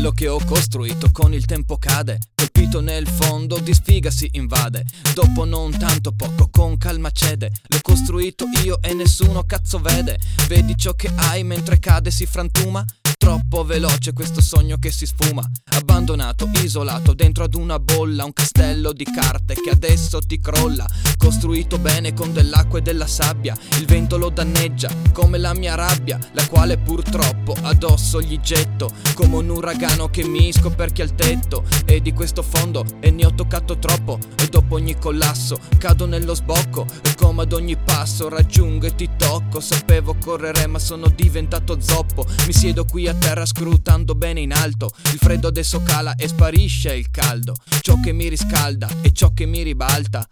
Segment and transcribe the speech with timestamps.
[0.00, 4.82] Quello che ho costruito con il tempo cade, colpito nel fondo di sfiga si invade.
[5.12, 7.52] Dopo non tanto poco, con calma cede.
[7.66, 10.18] L'ho costruito io e nessuno cazzo vede.
[10.48, 12.82] Vedi ciò che hai mentre cade si frantuma?
[13.20, 15.42] Troppo veloce questo sogno che si sfuma.
[15.72, 20.86] Abbandonato, isolato, dentro ad una bolla, un castello di carte che adesso ti crolla.
[21.18, 23.54] Costruito bene con dell'acqua e della sabbia.
[23.78, 28.90] Il vento lo danneggia, come la mia rabbia, la quale purtroppo addosso gli getto.
[29.14, 31.62] Come un uragano che mi scoperchia il tetto.
[31.84, 34.18] E di questo fondo, e ne ho toccato troppo.
[34.38, 36.86] E dopo ogni collasso, cado nello sbocco.
[37.02, 39.60] E come ad ogni passo raggiungo e ti tocco.
[39.60, 42.26] Sapevo correre, ma sono diventato zoppo.
[42.46, 44.90] Mi siedo qui a terra scrutando bene in alto.
[45.12, 47.54] Il freddo adesso cala e sparisce il caldo.
[47.80, 50.26] Ciò che mi riscalda e ciò che mi ribalta.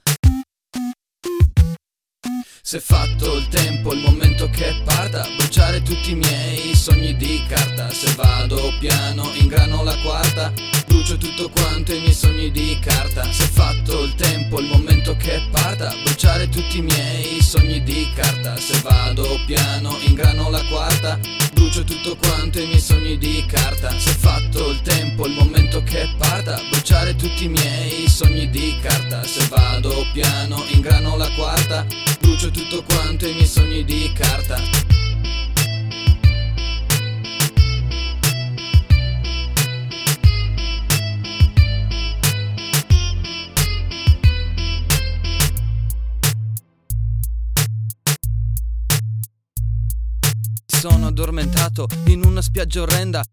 [2.68, 7.90] Se fatto il tempo, il momento che parta, bruciare tutti i miei sogni di carta.
[7.90, 10.52] Se vado piano, ingrano la quarta,
[10.86, 13.24] brucio tutto quanto i miei sogni di carta.
[13.32, 18.27] Se fatto il tempo, il momento che parta, bruciare tutti i miei sogni di carta.
[18.56, 21.18] Se vado piano, ingrano la quarta,
[21.52, 23.90] brucio tutto quanto i miei sogni di carta.
[23.98, 29.22] Se fatto il tempo, il momento che parta, bruciare tutti i miei sogni di carta.
[29.24, 31.86] Se vado piano, ingrano la quarta,
[32.20, 35.07] brucio tutto quanto i miei sogni di carta.
[50.78, 53.24] Sono addormentato in una spiaggia orrenda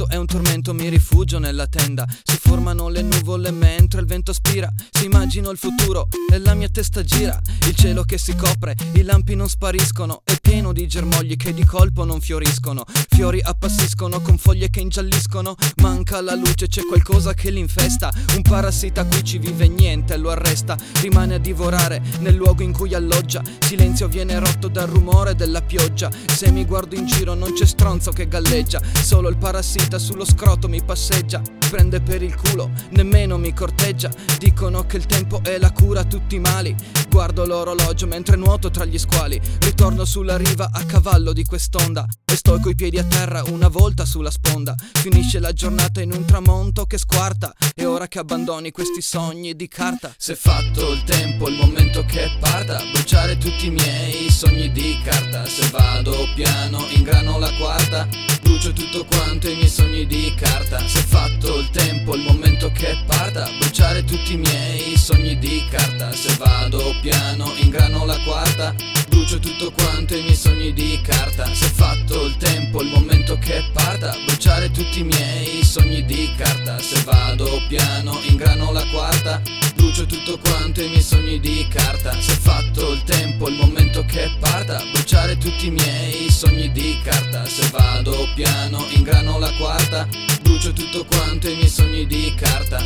[0.00, 2.06] tutto è un tormento, mi rifugio nella tenda.
[2.22, 4.72] Si formano le nuvole mentre il vento spira.
[4.90, 7.40] Si immagino il futuro e la mia testa gira.
[7.66, 10.22] Il cielo che si copre, i lampi non spariscono.
[10.24, 12.84] È pieno di germogli che di colpo non fioriscono.
[13.08, 15.54] Fiori appassiscono con foglie che ingialliscono.
[15.76, 18.10] Manca la luce, c'è qualcosa che l'infesta.
[18.36, 20.78] Un parassita qui ci vive niente, lo arresta.
[21.02, 23.42] Rimane a divorare nel luogo in cui alloggia.
[23.58, 26.10] Silenzio viene rotto dal rumore della pioggia.
[26.26, 28.80] Se mi guardo in giro non c'è stronzo che galleggia.
[29.02, 34.10] Solo il parassita parassita sullo scroto mi passeggia, prende per il culo, nemmeno mi corteggia.
[34.38, 36.74] Dicono che il tempo è la cura a tutti i mali.
[37.08, 39.40] Guardo l'orologio mentre nuoto tra gli squali.
[39.60, 42.06] Ritorno sulla riva a cavallo di quest'onda.
[42.24, 44.74] E sto coi piedi a terra una volta sulla sponda.
[44.94, 47.52] Finisce la giornata in un tramonto che squarta.
[47.74, 50.14] E ora che abbandoni questi sogni di carta.
[50.16, 52.80] Se fatto il tempo, il momento che parta.
[52.92, 55.44] Bruciare tutti i miei sogni di carta.
[55.46, 58.29] Se vado piano, ingrano la quarta.
[58.60, 60.86] Brucio tutto quanto i miei sogni di carta.
[60.86, 63.48] Se è fatto il tempo, il momento che parta.
[63.58, 66.12] Bruciare tutti i miei sogni di carta.
[66.12, 68.74] Se vado piano, ingrano la quarta.
[69.08, 71.46] Brucio tutto quanto i miei sogni di carta.
[71.46, 74.14] Se è fatto il tempo, il momento che parta.
[74.26, 76.78] Bruciare tutti i miei sogni di carta.
[76.80, 79.40] Se vado piano, ingrano la quarta.
[79.74, 82.12] Brucio tutto quanto i miei sogni di carta.
[82.20, 84.84] Se è fatto il tempo, il momento che parta.
[84.92, 86.69] Bruciare tutti i miei sogni di
[87.10, 87.44] carta.
[87.46, 90.06] Se vado piano, ingrano la quarta.
[90.42, 92.78] Brucio tutto quanto i miei sogni di carta